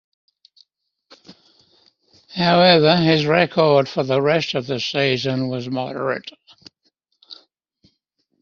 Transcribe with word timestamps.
However, 2.29 2.97
his 2.97 3.27
record 3.27 3.87
for 3.87 4.01
the 4.01 4.19
rest 4.19 4.55
of 4.55 4.65
the 4.65 4.79
season 4.79 5.47
was 5.47 5.69
moderate. 5.69 6.31